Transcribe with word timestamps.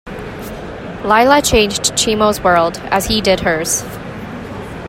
Lila 1.05 1.43
changed 1.43 1.95
Chimo's 1.95 2.41
world, 2.41 2.79
as 2.85 3.05
he 3.05 3.21
did 3.21 3.41
hers. 3.41 3.83